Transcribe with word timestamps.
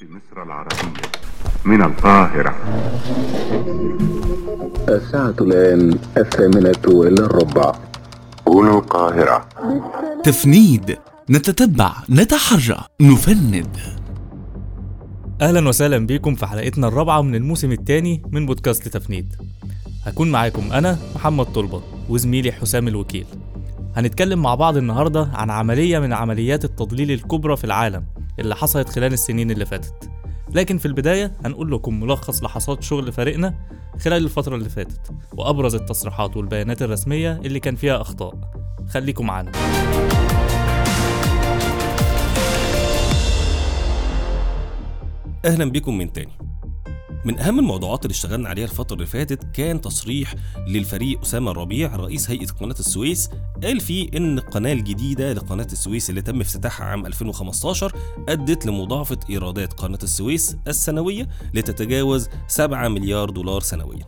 جمهورية 0.00 0.16
مصر 0.16 0.42
العربية 0.42 1.02
من 1.64 1.82
القاهرة. 1.82 2.54
الساعة 4.88 5.34
الآن 5.40 5.98
الثامنة 6.16 6.82
إلا 6.86 7.26
الربع 7.26 7.74
هنا 8.48 8.78
القاهرة. 8.78 9.48
تفنيد. 10.24 10.98
نتتبع. 11.30 11.92
نتحرى. 12.10 12.84
نفند. 13.00 13.76
أهلا 15.40 15.68
وسهلا 15.68 15.98
بيكم 16.06 16.34
في 16.34 16.46
حلقتنا 16.46 16.88
الرابعة 16.88 17.22
من 17.22 17.34
الموسم 17.34 17.72
الثاني 17.72 18.22
من 18.32 18.46
بودكاست 18.46 18.88
تفنيد. 18.88 19.34
هكون 20.04 20.30
معاكم 20.30 20.72
أنا 20.72 20.98
محمد 21.14 21.46
طلبة 21.46 21.82
وزميلي 22.08 22.52
حسام 22.52 22.88
الوكيل. 22.88 23.26
هنتكلم 23.96 24.42
مع 24.42 24.54
بعض 24.54 24.76
النهارده 24.76 25.30
عن 25.34 25.50
عملية 25.50 25.98
من 25.98 26.12
عمليات 26.12 26.64
التضليل 26.64 27.10
الكبرى 27.10 27.56
في 27.56 27.64
العالم. 27.64 28.04
اللي 28.38 28.56
حصلت 28.56 28.88
خلال 28.88 29.12
السنين 29.12 29.50
اللي 29.50 29.66
فاتت. 29.66 30.10
لكن 30.54 30.78
في 30.78 30.86
البداية 30.86 31.32
هنقول 31.44 31.72
لكم 31.72 32.00
ملخص 32.00 32.42
لحظات 32.42 32.82
شغل 32.82 33.12
فريقنا 33.12 33.54
خلال 34.00 34.24
الفترة 34.24 34.56
اللي 34.56 34.68
فاتت 34.68 35.10
وأبرز 35.32 35.74
التصريحات 35.74 36.36
والبيانات 36.36 36.82
الرسمية 36.82 37.32
اللي 37.32 37.60
كان 37.60 37.76
فيها 37.76 38.00
أخطاء. 38.00 38.34
خليكم 38.88 39.26
معانا. 39.26 39.52
أهلا 45.44 45.70
بكم 45.70 45.98
من 45.98 46.12
تاني. 46.12 46.32
من 47.24 47.38
أهم 47.38 47.58
الموضوعات 47.58 48.04
اللي 48.04 48.12
اشتغلنا 48.12 48.48
عليها 48.48 48.64
الفترة 48.64 48.94
اللي 48.94 49.06
فاتت 49.06 49.44
كان 49.54 49.80
تصريح 49.80 50.34
للفريق 50.68 51.20
أسامة 51.20 51.50
الربيع 51.50 51.96
رئيس 51.96 52.30
هيئة 52.30 52.46
قناة 52.46 52.74
السويس 52.80 53.30
قال 53.62 53.80
فيه 53.80 54.08
إن 54.16 54.38
القناة 54.38 54.72
الجديدة 54.72 55.32
لقناة 55.32 55.66
السويس 55.72 56.10
اللي 56.10 56.22
تم 56.22 56.40
افتتاحها 56.40 56.86
عام 56.86 57.06
2015 57.06 57.92
أدت 58.28 58.66
لمضاعفة 58.66 59.18
إيرادات 59.30 59.72
قناة 59.72 59.98
السويس 60.02 60.56
السنوية 60.68 61.28
لتتجاوز 61.54 62.28
7 62.48 62.88
مليار 62.88 63.30
دولار 63.30 63.60
سنويا. 63.60 64.04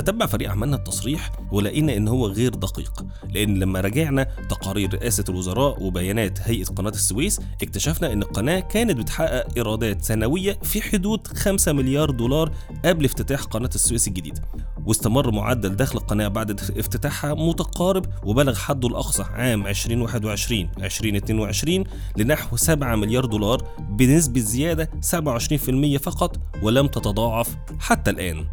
تتبع 0.00 0.26
فريق 0.26 0.50
عملنا 0.50 0.76
التصريح 0.76 1.30
ولقينا 1.52 1.96
إن 1.96 2.08
هو 2.08 2.26
غير 2.26 2.54
دقيق 2.54 3.04
لأن 3.30 3.58
لما 3.58 3.80
راجعنا 3.80 4.22
تقارير 4.48 4.94
رئاسة 4.94 5.24
الوزراء 5.28 5.82
وبيانات 5.82 6.38
هيئة 6.42 6.64
قناة 6.64 6.90
السويس 6.90 7.40
اكتشفنا 7.62 8.12
إن 8.12 8.22
القناة 8.22 8.60
كانت 8.60 8.96
بتحقق 8.96 9.46
إيرادات 9.56 10.04
سنوية 10.04 10.58
في 10.62 10.82
حدود 10.82 11.26
5 11.26 11.72
مليار 11.72 12.10
دولار 12.10 12.52
قبل 12.84 13.04
افتتاح 13.04 13.42
قناة 13.42 13.70
السويس 13.74 14.08
الجديده 14.08 14.42
واستمر 14.86 15.30
معدل 15.30 15.76
دخل 15.76 15.98
القناة 15.98 16.28
بعد 16.28 16.50
افتتاحها 16.50 17.34
متقارب 17.34 18.06
وبلغ 18.24 18.54
حده 18.54 18.88
الأقصى 18.88 19.22
عام 19.22 19.66
2021 19.66 20.68
2022 20.82 21.84
لنحو 22.16 22.56
7 22.56 22.96
مليار 22.96 23.24
دولار 23.24 23.64
بنسبة 23.90 24.40
زيادة 24.40 24.90
27% 25.16 25.96
فقط 25.96 26.36
ولم 26.62 26.86
تتضاعف 26.86 27.56
حتى 27.80 28.10
الآن. 28.10 28.46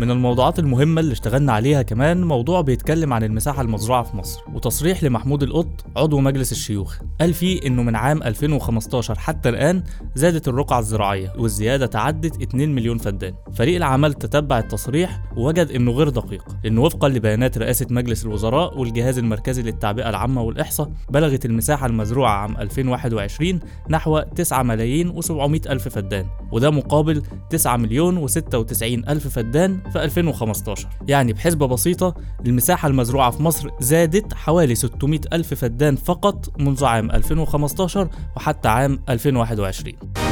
من 0.00 0.10
الموضوعات 0.10 0.58
المهمة 0.58 1.00
اللي 1.00 1.12
اشتغلنا 1.12 1.52
عليها 1.52 1.82
كمان 1.82 2.24
موضوع 2.24 2.60
بيتكلم 2.60 3.12
عن 3.12 3.24
المساحة 3.24 3.62
المزروعة 3.62 4.02
في 4.02 4.16
مصر 4.16 4.40
وتصريح 4.54 5.04
لمحمود 5.04 5.42
القط 5.42 5.86
عضو 5.96 6.20
مجلس 6.20 6.52
الشيوخ. 6.52 6.98
قال 7.20 7.34
فيه 7.34 7.60
إنه 7.66 7.82
من 7.82 7.96
عام 7.96 8.22
2015 8.22 9.18
حتى 9.18 9.48
الآن 9.48 9.82
زادت 10.14 10.48
الرقعة 10.48 10.78
الزراعية 10.78 11.32
والزيادة 11.38 11.86
تعدت 11.86 12.42
2 12.42 12.74
مليون 12.74 12.98
فدان. 12.98 13.34
فريق 13.54 13.76
العمل 13.76 14.14
تتبع 14.14 14.58
التصريح 14.58 15.22
ووجد 15.36 15.70
إنه 15.70 15.92
غير 15.92 16.08
دقيق 16.08 16.44
لأنه 16.64 16.82
وفقا 16.82 17.08
لبيانات 17.08 17.58
رئاسة 17.58 17.86
مجلس 17.90 18.24
الوزراء 18.24 18.78
والجهاز 18.78 19.18
المركزي 19.18 19.62
للتعبئة 19.62 20.08
العامة 20.08 20.42
والإحصاء 20.42 20.92
بلغت 21.10 21.44
المساحة 21.44 21.86
المزروعة 21.86 22.32
عام 22.32 22.56
2021 22.56 23.60
نحو 23.90 24.20
9 24.20 24.62
ملايين 24.62 25.22
و700 25.22 25.70
ألف 25.70 25.88
فدان 25.88 26.26
وده 26.52 26.70
مقابل 26.70 27.22
9 27.50 27.76
مليون 27.76 28.28
و96 28.28 28.82
ألف 28.82 29.28
فدان 29.28 29.80
في 29.92 30.04
2015 30.04 30.88
يعني 31.08 31.32
بحسبة 31.32 31.66
بسيطة 31.66 32.14
المساحة 32.46 32.88
المزروعة 32.88 33.30
في 33.30 33.42
مصر 33.42 33.70
زادت 33.80 34.34
حوالي 34.34 34.74
600 34.74 35.20
ألف 35.32 35.54
فدان 35.54 35.96
فقط 35.96 36.60
منذ 36.60 36.84
عام 36.84 37.10
2015 37.10 38.08
وحتى 38.36 38.68
عام 38.68 39.00
2021 39.08 40.29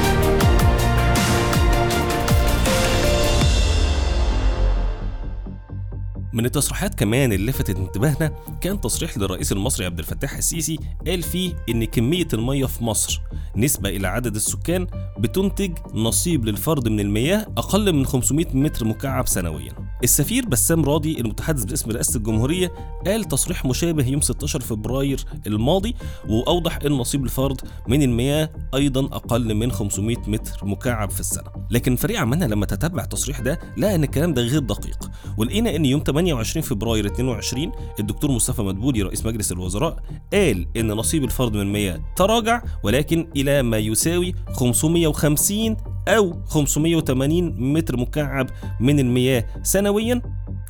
من 6.38 6.44
التصريحات 6.44 6.94
كمان 6.94 7.32
اللي 7.32 7.50
لفتت 7.50 7.76
انتباهنا 7.76 8.32
كان 8.60 8.80
تصريح 8.80 9.18
للرئيس 9.18 9.52
المصري 9.52 9.86
عبد 9.86 9.98
الفتاح 9.98 10.36
السيسي 10.36 10.78
قال 11.06 11.22
فيه 11.22 11.54
إن 11.68 11.84
كمية 11.84 12.28
المية 12.32 12.66
في 12.66 12.84
مصر 12.84 13.20
نسبة 13.56 13.88
إلى 13.88 14.08
عدد 14.08 14.34
السكان 14.34 14.86
بتنتج 15.18 15.72
نصيب 15.94 16.44
للفرد 16.44 16.88
من 16.88 17.00
المياه 17.00 17.46
أقل 17.56 17.92
من 17.92 18.06
500 18.06 18.46
متر 18.54 18.84
مكعب 18.84 19.28
سنويا. 19.28 19.87
السفير 20.04 20.46
بسام 20.46 20.84
راضي 20.84 21.20
المتحدث 21.20 21.64
باسم 21.64 21.90
رئاسة 21.90 22.16
الجمهورية 22.16 22.72
قال 23.06 23.24
تصريح 23.24 23.64
مشابه 23.64 24.06
يوم 24.06 24.20
16 24.20 24.60
فبراير 24.60 25.24
الماضي 25.46 25.94
وأوضح 26.28 26.78
إن 26.86 26.92
نصيب 26.92 27.24
الفرد 27.24 27.60
من 27.88 28.02
المياه 28.02 28.50
أيضا 28.74 29.04
أقل 29.04 29.54
من 29.54 29.72
500 29.72 30.16
متر 30.26 30.64
مكعب 30.66 31.10
في 31.10 31.20
السنة. 31.20 31.50
لكن 31.70 31.96
فريق 31.96 32.20
عملنا 32.20 32.44
لما 32.44 32.66
تتبع 32.66 33.02
التصريح 33.04 33.40
ده 33.40 33.58
لقى 33.76 33.94
إن 33.94 34.04
الكلام 34.04 34.34
ده 34.34 34.42
غير 34.42 34.58
دقيق 34.60 35.10
ولقينا 35.38 35.76
إن 35.76 35.84
يوم 35.84 36.02
28 36.06 36.62
فبراير 36.62 37.06
22 37.06 37.72
الدكتور 38.00 38.30
مصطفى 38.30 38.62
مدبولي 38.62 39.02
رئيس 39.02 39.26
مجلس 39.26 39.52
الوزراء 39.52 39.96
قال 40.32 40.66
إن 40.76 40.88
نصيب 40.92 41.24
الفرد 41.24 41.54
من 41.54 41.60
المياه 41.62 42.00
تراجع 42.16 42.62
ولكن 42.82 43.28
إلى 43.36 43.62
ما 43.62 43.78
يساوي 43.78 44.34
550 44.52 45.76
أو 46.08 46.42
580 46.46 47.72
متر 47.72 47.96
مكعب 47.96 48.46
من 48.80 49.00
المياه 49.00 49.44
سنويا 49.62 50.22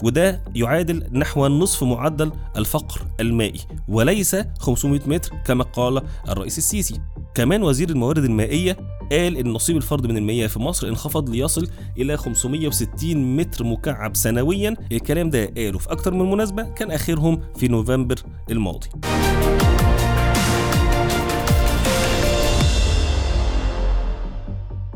وده 0.02 0.44
يعادل 0.54 1.08
نحو 1.12 1.46
نصف 1.46 1.84
معدل 1.84 2.32
الفقر 2.56 3.00
المائي 3.20 3.60
وليس 3.88 4.36
500 4.58 5.00
متر 5.06 5.32
كما 5.44 5.64
قال 5.64 6.02
الرئيس 6.28 6.58
السيسي. 6.58 7.00
كمان 7.34 7.62
وزير 7.62 7.90
الموارد 7.90 8.24
المائية 8.24 8.76
قال 9.12 9.36
إن 9.36 9.52
نصيب 9.52 9.76
الفرد 9.76 10.06
من 10.06 10.16
المياه 10.16 10.46
في 10.46 10.58
مصر 10.58 10.88
انخفض 10.88 11.30
ليصل 11.30 11.68
إلى 11.98 12.16
560 12.16 13.36
متر 13.36 13.64
مكعب 13.64 14.16
سنويا. 14.16 14.76
الكلام 14.92 15.30
ده 15.30 15.46
قاله 15.46 15.78
في 15.78 15.92
أكتر 15.92 16.14
من 16.14 16.30
مناسبة 16.30 16.62
كان 16.62 16.90
آخرهم 16.90 17.40
في 17.56 17.68
نوفمبر 17.68 18.16
الماضي. 18.50 18.88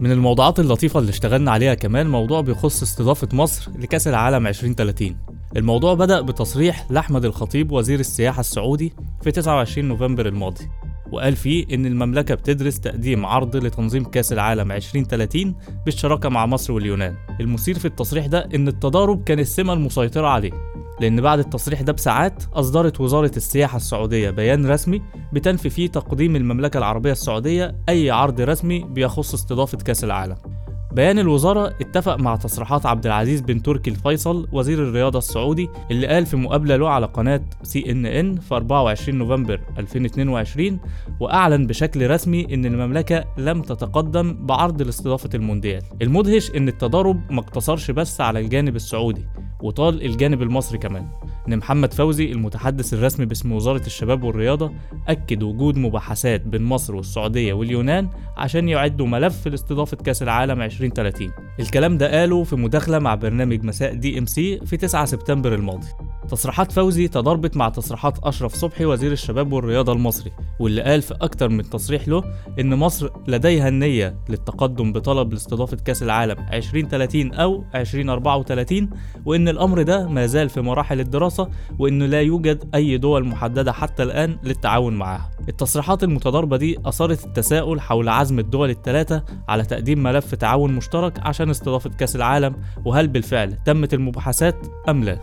من 0.02 0.12
الموضوعات 0.12 0.60
اللطيفة 0.60 1.00
اللي 1.00 1.10
اشتغلنا 1.10 1.50
عليها 1.50 1.74
كمان 1.74 2.06
موضوع 2.06 2.40
بيخص 2.40 2.82
استضافة 2.82 3.28
مصر 3.32 3.70
لكأس 3.78 4.08
العالم 4.08 4.46
2030 4.46 5.16
الموضوع 5.56 5.94
بدأ 5.94 6.20
بتصريح 6.20 6.86
لأحمد 6.90 7.24
الخطيب 7.24 7.72
وزير 7.72 8.00
السياحة 8.00 8.40
السعودي 8.40 8.92
في 9.22 9.30
29 9.30 9.88
نوفمبر 9.88 10.26
الماضي 10.28 10.68
وقال 11.12 11.36
فيه 11.36 11.74
إن 11.74 11.86
المملكة 11.86 12.34
بتدرس 12.34 12.80
تقديم 12.80 13.26
عرض 13.26 13.56
لتنظيم 13.56 14.04
كأس 14.04 14.32
العالم 14.32 14.72
2030 14.72 15.54
بالشراكة 15.84 16.28
مع 16.28 16.46
مصر 16.46 16.72
واليونان. 16.72 17.14
المثير 17.40 17.78
في 17.78 17.84
التصريح 17.84 18.26
ده 18.26 18.48
إن 18.54 18.68
التضارب 18.68 19.24
كان 19.24 19.38
السمة 19.38 19.72
المسيطرة 19.72 20.26
عليه 20.28 20.71
لأن 21.02 21.20
بعد 21.20 21.38
التصريح 21.38 21.80
ده 21.80 21.92
بساعات 21.92 22.42
أصدرت 22.52 23.00
وزارة 23.00 23.32
السياحة 23.36 23.76
السعودية 23.76 24.30
بيان 24.30 24.66
رسمي 24.66 25.02
بتنفي 25.32 25.70
فيه 25.70 25.88
تقديم 25.88 26.36
المملكة 26.36 26.78
العربية 26.78 27.12
السعودية 27.12 27.74
أي 27.88 28.10
عرض 28.10 28.40
رسمي 28.40 28.84
بيخص 28.84 29.34
استضافة 29.34 29.78
كأس 29.78 30.04
العالم. 30.04 30.36
بيان 30.92 31.18
الوزارة 31.18 31.66
اتفق 31.80 32.16
مع 32.16 32.36
تصريحات 32.36 32.86
عبد 32.86 33.06
العزيز 33.06 33.40
بن 33.40 33.62
تركي 33.62 33.90
الفيصل 33.90 34.48
وزير 34.52 34.78
الرياضة 34.78 35.18
السعودي 35.18 35.68
اللي 35.90 36.06
قال 36.06 36.26
في 36.26 36.36
مقابلة 36.36 36.76
له 36.76 36.88
على 36.88 37.06
قناة 37.06 37.40
سي 37.62 37.90
إن 37.90 38.06
إن 38.06 38.40
في 38.40 38.54
24 38.54 39.18
نوفمبر 39.18 39.60
2022 39.78 40.80
وأعلن 41.20 41.66
بشكل 41.66 42.10
رسمي 42.10 42.54
إن 42.54 42.66
المملكة 42.66 43.24
لم 43.38 43.62
تتقدم 43.62 44.46
بعرض 44.46 44.82
لاستضافة 44.82 45.30
المونديال. 45.34 45.82
المدهش 46.02 46.50
إن 46.50 46.68
التضارب 46.68 47.20
ما 47.30 47.40
اقتصرش 47.40 47.90
بس 47.90 48.20
على 48.20 48.40
الجانب 48.40 48.76
السعودي 48.76 49.26
وطال 49.62 50.02
الجانب 50.02 50.42
المصري 50.42 50.78
كمان. 50.78 51.08
إن 51.48 51.56
محمد 51.58 51.94
فوزي 51.94 52.32
المتحدث 52.32 52.94
الرسمي 52.94 53.26
باسم 53.26 53.52
وزارة 53.52 53.86
الشباب 53.86 54.22
والرياضة 54.22 54.72
أكد 55.08 55.42
وجود 55.42 55.78
مباحثات 55.78 56.40
بين 56.40 56.62
مصر 56.62 56.94
والسعودية 56.96 57.52
واليونان 57.52 58.08
عشان 58.36 58.68
يعدوا 58.68 59.06
ملف 59.06 59.48
لاستضافة 59.48 59.96
كأس 59.96 60.22
العالم 60.22 60.62
2030 60.62 61.30
الكلام 61.60 61.98
ده 61.98 62.20
قاله 62.20 62.44
في 62.44 62.56
مداخلة 62.56 62.98
مع 62.98 63.14
برنامج 63.14 63.64
مساء 63.64 63.94
دي 63.94 64.18
إم 64.18 64.26
سي 64.26 64.60
في 64.66 64.76
9 64.76 65.04
سبتمبر 65.04 65.54
الماضي. 65.54 65.86
تصريحات 66.30 66.72
فوزي 66.72 67.08
تضاربت 67.08 67.56
مع 67.56 67.68
تصريحات 67.68 68.18
أشرف 68.24 68.54
صبحي 68.54 68.84
وزير 68.84 69.12
الشباب 69.12 69.52
والرياضة 69.52 69.92
المصري. 69.92 70.32
واللي 70.60 70.82
قال 70.82 71.02
في 71.02 71.14
أكتر 71.20 71.48
من 71.48 71.70
تصريح 71.70 72.08
له 72.08 72.24
إن 72.60 72.74
مصر 72.74 73.10
لديها 73.28 73.68
النية 73.68 74.16
للتقدم 74.28 74.92
بطلب 74.92 75.32
لاستضافة 75.32 75.76
كأس 75.76 76.02
العالم 76.02 76.36
2030 76.52 77.32
أو 77.34 77.64
2034 77.74 78.90
وإن 79.26 79.48
الأمر 79.48 79.82
ده 79.82 80.08
ما 80.08 80.26
زال 80.26 80.48
في 80.48 80.60
مراحل 80.60 81.00
الدراسة 81.00 81.48
وإنه 81.78 82.06
لا 82.06 82.20
يوجد 82.20 82.64
أي 82.74 82.98
دول 82.98 83.24
محددة 83.26 83.72
حتى 83.72 84.02
الآن 84.02 84.38
للتعاون 84.42 84.94
معها. 84.94 85.30
التصريحات 85.48 86.04
المتضاربة 86.04 86.56
دي 86.56 86.78
أثارت 86.86 87.24
التساؤل 87.24 87.80
حول 87.80 88.08
عزم 88.08 88.38
الدول 88.38 88.70
الثلاثة 88.70 89.24
على 89.48 89.64
تقديم 89.64 90.02
ملف 90.02 90.34
تعاون 90.34 90.72
مشترك 90.72 91.26
عشان 91.26 91.50
استضافة 91.50 91.90
كأس 91.90 92.16
العالم 92.16 92.56
وهل 92.84 93.08
بالفعل 93.08 93.52
تمت 93.64 93.94
المباحثات 93.94 94.56
أم 94.88 95.04
لا؟ 95.04 95.18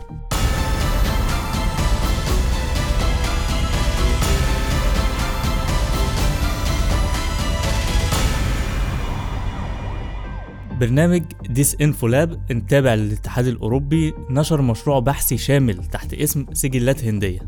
برنامج 10.80 11.22
DisinfoLab 11.50 12.50
التابع 12.50 12.94
للاتحاد 12.94 13.46
الأوروبي 13.46 14.14
نشر 14.30 14.62
مشروع 14.62 14.98
بحثي 14.98 15.38
شامل 15.38 15.84
تحت 15.84 16.14
اسم 16.14 16.46
سجلات 16.52 17.04
هندية. 17.04 17.40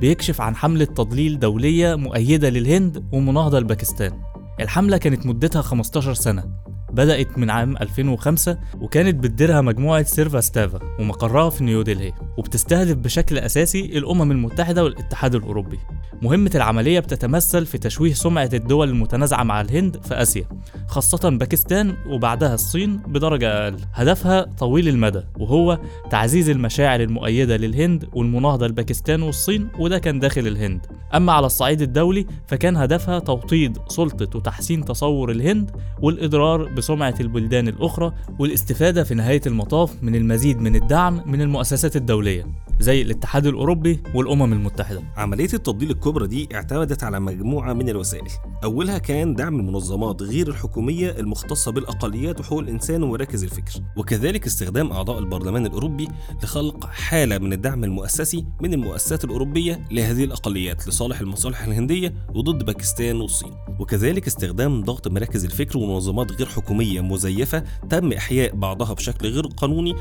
بيكشف 0.00 0.40
عن 0.40 0.56
حملة 0.56 0.84
تضليل 0.84 1.38
دولية 1.38 1.94
مؤيدة 1.94 2.48
للهند 2.50 3.04
ومناهضة 3.12 3.60
لباكستان 3.60 4.12
الحملة 4.60 4.96
كانت 4.96 5.26
مدتها 5.26 5.62
15 5.62 6.14
سنة. 6.14 6.44
بدأت 6.92 7.38
من 7.38 7.50
عام 7.50 7.76
2005 7.76 8.58
وكانت 8.80 9.14
بتديرها 9.14 9.60
مجموعة 9.60 10.02
سيرفاستافا 10.02 10.78
ومقرها 10.98 11.50
في 11.50 11.64
نيودلهي 11.64 12.12
وبتستهدف 12.38 12.96
بشكل 12.96 13.38
أساسي 13.38 13.80
الأمم 13.80 14.32
المتحدة 14.32 14.84
والاتحاد 14.84 15.34
الأوروبي. 15.34 15.78
مهمة 16.22 16.50
العملية 16.54 17.00
بتتمثل 17.00 17.66
في 17.66 17.78
تشويه 17.78 18.12
سمعة 18.12 18.50
الدول 18.52 18.88
المتنازعة 18.88 19.42
مع 19.42 19.60
الهند 19.60 19.96
في 20.04 20.14
آسيا 20.14 20.44
خاصة 20.88 21.28
باكستان 21.30 21.94
وبعدها 22.06 22.54
الصين 22.54 22.96
بدرجة 22.96 23.64
أقل. 23.64 23.76
هدفها 23.94 24.42
طويل 24.42 24.88
المدى 24.88 25.20
وهو 25.38 25.78
تعزيز 26.10 26.48
المشاعر 26.50 27.00
المؤيدة 27.00 27.56
للهند 27.56 28.08
والمناهضة 28.12 28.66
لباكستان 28.66 29.22
والصين 29.22 29.68
وده 29.78 29.98
كان 29.98 30.18
داخل 30.18 30.46
الهند. 30.46 30.86
أما 31.14 31.32
على 31.32 31.46
الصعيد 31.46 31.82
الدولي 31.82 32.26
فكان 32.46 32.76
هدفها 32.76 33.18
توطيد 33.18 33.78
سلطة 33.88 34.38
وتحسين 34.38 34.84
تصور 34.84 35.30
الهند 35.30 35.70
والإضرار 36.02 36.68
بسمعة 36.80 37.14
البلدان 37.20 37.68
الأخرى 37.68 38.12
والاستفادة 38.38 39.04
في 39.04 39.14
نهاية 39.14 39.40
المطاف 39.46 40.02
من 40.02 40.14
المزيد 40.14 40.60
من 40.60 40.76
الدعم 40.76 41.22
من 41.26 41.40
المؤسسات 41.40 41.96
الدولية. 41.96 42.46
زي 42.80 43.02
الاتحاد 43.02 43.46
الأوروبي 43.46 44.00
والأمم 44.14 44.52
المتحدة. 44.52 45.02
عملية 45.16 45.48
التضليل 45.54 45.90
الكبرى 45.90 46.26
دي 46.26 46.48
اعتمدت 46.54 47.04
على 47.04 47.20
مجموعة 47.20 47.72
من 47.72 47.88
الوسائل. 47.88 48.28
أولها 48.64 48.98
كان 48.98 49.34
دعم 49.34 49.60
المنظمات 49.60 50.22
غير 50.22 50.48
الحكومية 50.48 51.10
المختصة 51.10 51.72
بالأقليات 51.72 52.40
وحقوق 52.40 52.58
الإنسان 52.58 53.02
ومراكز 53.02 53.44
الفكر. 53.44 53.80
وكذلك 53.96 54.46
استخدام 54.46 54.92
أعضاء 54.92 55.18
البرلمان 55.18 55.66
الأوروبي 55.66 56.08
لخلق 56.42 56.86
حالة 56.86 57.38
من 57.38 57.52
الدعم 57.52 57.84
المؤسسي 57.84 58.44
من 58.62 58.74
المؤسسات 58.74 59.24
الأوروبية 59.24 59.80
لهذه 59.90 60.24
الأقليات 60.24 60.88
لصالح 60.88 61.20
المصالح 61.20 61.64
الهندية 61.64 62.14
وضد 62.34 62.64
باكستان 62.64 63.20
والصين. 63.20 63.52
وكذلك 63.80 64.26
استخدام 64.26 64.82
ضغط 64.82 65.08
مراكز 65.08 65.44
الفكر 65.44 65.78
ومنظمات 65.78 66.32
غير 66.32 66.46
حكومية 66.46 67.00
مزيفة 67.00 67.64
تم 67.88 68.12
إحياء 68.12 68.54
بعضها 68.56 68.92
بشكل 68.92 69.28
غير 69.28 69.46
قانوني 69.46 69.94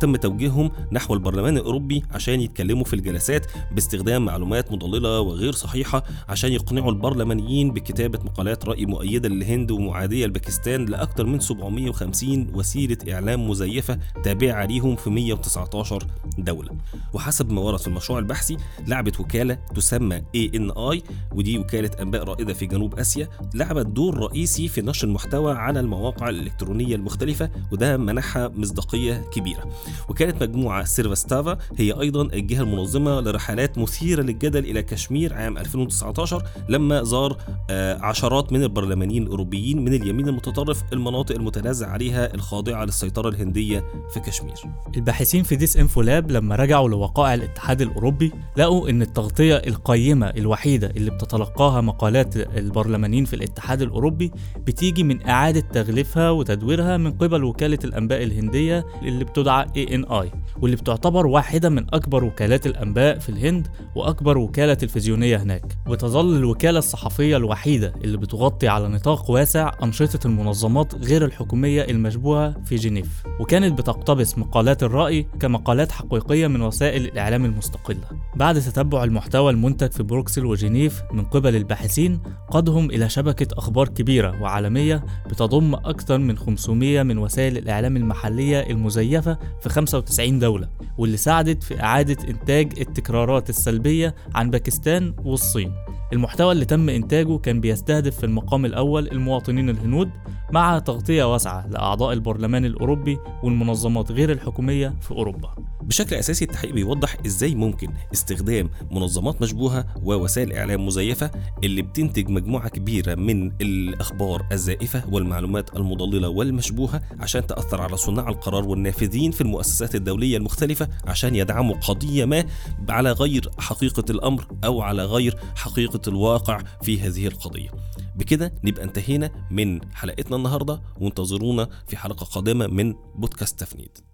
تم 0.00 0.16
توجيههم 0.16 0.70
نحو 0.92 1.14
البرلمان 1.14 1.56
الأوروبي 1.56 2.02
عشان 2.18 2.40
يتكلموا 2.40 2.84
في 2.84 2.94
الجلسات 2.94 3.46
باستخدام 3.72 4.24
معلومات 4.24 4.72
مضللة 4.72 5.20
وغير 5.20 5.52
صحيحة 5.52 6.04
عشان 6.28 6.52
يقنعوا 6.52 6.90
البرلمانيين 6.90 7.70
بكتابة 7.72 8.18
مقالات 8.24 8.64
رأي 8.64 8.86
مؤيدة 8.86 9.28
للهند 9.28 9.70
ومعادية 9.70 10.26
لباكستان 10.26 10.84
لأكثر 10.84 11.26
من 11.26 11.40
750 11.40 12.46
وسيلة 12.54 12.96
إعلام 13.12 13.50
مزيفة 13.50 13.98
تابعة 14.24 14.64
ليهم 14.66 14.96
في 14.96 15.10
119 15.10 16.06
دولة. 16.38 16.70
وحسب 17.12 17.52
ما 17.52 17.60
ورد 17.60 17.78
في 17.78 17.86
المشروع 17.88 18.18
البحثي 18.18 18.56
لعبت 18.86 19.20
وكالة 19.20 19.54
تسمى 19.74 20.18
ANI 20.18 21.02
ودي 21.34 21.58
وكالة 21.58 21.90
أنباء 22.00 22.24
رائدة 22.24 22.54
في 22.54 22.66
جنوب 22.66 22.98
آسيا 22.98 23.28
لعبت 23.54 23.86
دور 23.86 24.18
رئيسي 24.18 24.68
في 24.68 24.82
نشر 24.82 25.08
المحتوى 25.08 25.52
على 25.52 25.80
المواقع 25.80 26.28
الإلكترونية 26.28 26.96
المختلفة 26.96 27.50
وده 27.72 27.96
منحها 27.96 28.48
مصداقية 28.48 29.24
كبيرة. 29.32 29.70
وكانت 30.08 30.42
مجموعة 30.42 30.84
سيرفاستافا 30.84 31.58
هي 31.76 31.92
أيضا 32.08 32.22
الجهة 32.22 32.62
المنظمة 32.62 33.20
لرحلات 33.20 33.78
مثيرة 33.78 34.22
للجدل 34.22 34.64
إلى 34.64 34.82
كشمير 34.82 35.34
عام 35.34 35.58
2019 35.58 36.42
لما 36.68 37.02
زار 37.02 37.36
آه، 37.70 37.98
عشرات 37.98 38.52
من 38.52 38.62
البرلمانيين 38.62 39.22
الأوروبيين 39.22 39.84
من 39.84 39.94
اليمين 39.94 40.28
المتطرف 40.28 40.82
المناطق 40.92 41.34
المتنازع 41.34 41.88
عليها 41.88 42.34
الخاضعة 42.34 42.84
للسيطرة 42.84 43.28
الهندية 43.28 43.84
في 44.14 44.20
كشمير. 44.20 44.54
الباحثين 44.96 45.42
في 45.42 45.56
DisinfoLab 45.56 46.30
لما 46.30 46.56
رجعوا 46.56 46.88
لوقائع 46.88 47.34
الاتحاد 47.34 47.82
الأوروبي 47.82 48.32
لقوا 48.56 48.88
إن 48.90 49.02
التغطية 49.02 49.56
القيمة 49.56 50.26
الوحيدة 50.26 50.86
اللي 50.96 51.10
بتتلقاها 51.10 51.80
مقالات 51.80 52.36
البرلمانيين 52.36 53.24
في 53.24 53.36
الاتحاد 53.36 53.82
الأوروبي 53.82 54.30
بتيجي 54.66 55.02
من 55.02 55.26
إعادة 55.26 55.60
تغليفها 55.60 56.30
وتدويرها 56.30 56.96
من 56.96 57.12
قبل 57.12 57.44
وكالة 57.44 57.78
الأنباء 57.84 58.22
الهندية 58.22 58.86
اللي 59.02 59.24
بتدعى 59.24 59.64
ANI 59.64 60.26
واللي 60.62 60.76
بتعتبر 60.76 61.26
واحدة 61.26 61.68
من 61.68 61.86
أكبر 61.94 62.24
وكالات 62.24 62.66
الأنباء 62.66 63.18
في 63.18 63.28
الهند 63.28 63.68
وأكبر 63.94 64.38
وكالة 64.38 64.74
تلفزيونية 64.74 65.36
هناك. 65.36 65.78
وتظل 65.86 66.36
الوكالة 66.36 66.78
الصحفية 66.78 67.36
الوحيدة 67.36 67.92
اللي 68.04 68.16
بتغطي 68.18 68.68
على 68.68 68.88
نطاق 68.88 69.30
واسع 69.30 69.70
أنشطة 69.82 70.26
المنظمات 70.26 70.94
غير 70.94 71.24
الحكومية 71.24 71.82
المشبوهة 71.82 72.54
في 72.64 72.76
جنيف. 72.76 73.22
وكانت 73.40 73.78
بتقتبس 73.78 74.38
مقالات 74.38 74.82
الرأي 74.82 75.26
كمقالات 75.40 75.92
حقيقية 75.92 76.46
من 76.46 76.62
وسائل 76.62 77.04
الإعلام 77.04 77.44
المستقلة. 77.44 78.04
بعد 78.36 78.60
تتبع 78.60 79.04
المحتوى 79.04 79.50
المنتج 79.52 79.90
في 79.92 80.02
بروكسل 80.02 80.46
وجنيف 80.46 81.02
من 81.12 81.24
قبل 81.24 81.56
الباحثين 81.56 82.20
قادهم 82.50 82.90
إلى 82.90 83.08
شبكة 83.08 83.58
أخبار 83.58 83.88
كبيرة 83.88 84.42
وعالمية 84.42 85.04
بتضم 85.26 85.74
أكثر 85.74 86.18
من 86.18 86.38
500 86.38 87.02
من 87.02 87.18
وسائل 87.18 87.58
الإعلام 87.58 87.96
المحلية 87.96 88.60
المزيفة 88.70 89.38
في 89.60 89.68
95 89.68 90.38
دوله 90.48 90.68
واللي 90.98 91.16
ساعدت 91.16 91.62
في 91.62 91.82
إعادة 91.82 92.28
إنتاج 92.28 92.72
التكرارات 92.80 93.50
السلبية 93.50 94.14
عن 94.34 94.50
باكستان 94.50 95.14
والصين. 95.24 95.72
المحتوى 96.12 96.52
اللي 96.52 96.64
تم 96.64 96.88
إنتاجه 96.88 97.38
كان 97.38 97.60
بيستهدف 97.60 98.16
في 98.16 98.26
المقام 98.26 98.64
الأول 98.64 99.08
المواطنين 99.08 99.70
الهنود 99.70 100.10
مع 100.52 100.78
تغطية 100.78 101.32
واسعة 101.32 101.66
لأعضاء 101.66 102.12
البرلمان 102.12 102.64
الأوروبي 102.64 103.18
والمنظمات 103.42 104.12
غير 104.12 104.32
الحكومية 104.32 104.94
في 105.00 105.10
أوروبا. 105.10 105.54
بشكل 105.88 106.16
أساسي 106.16 106.44
التحقيق 106.44 106.72
بيوضح 106.72 107.16
إزاي 107.26 107.54
ممكن 107.54 107.88
استخدام 108.12 108.70
منظمات 108.90 109.42
مشبوهة 109.42 109.86
ووسائل 110.02 110.52
إعلام 110.52 110.86
مزيفة 110.86 111.30
اللي 111.64 111.82
بتنتج 111.82 112.28
مجموعة 112.28 112.68
كبيرة 112.68 113.14
من 113.14 113.52
الأخبار 113.60 114.46
الزائفة 114.52 115.02
والمعلومات 115.10 115.76
المضللة 115.76 116.28
والمشبوهة 116.28 117.02
عشان 117.20 117.46
تأثر 117.46 117.80
على 117.80 117.96
صناع 117.96 118.28
القرار 118.28 118.64
والنافذين 118.64 119.30
في 119.30 119.40
المؤسسات 119.40 119.94
الدولية 119.94 120.36
المختلفة 120.36 120.88
عشان 121.06 121.34
يدعموا 121.34 121.74
قضية 121.76 122.24
ما 122.24 122.44
على 122.88 123.12
غير 123.12 123.50
حقيقة 123.58 124.04
الأمر 124.10 124.46
أو 124.64 124.80
على 124.80 125.04
غير 125.04 125.38
حقيقة 125.56 126.00
الواقع 126.08 126.62
في 126.82 127.00
هذه 127.00 127.26
القضية. 127.26 127.70
بكده 128.16 128.52
نبقى 128.64 128.84
انتهينا 128.84 129.30
من 129.50 129.80
حلقتنا 129.94 130.36
النهارده 130.36 130.80
وانتظرونا 131.00 131.68
في 131.88 131.96
حلقة 131.96 132.24
قادمة 132.24 132.66
من 132.66 132.94
بودكاست 133.14 133.60
تفنيد. 133.60 134.07